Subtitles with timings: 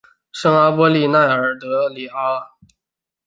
[0.31, 2.41] 圣阿波利奈尔德里阿。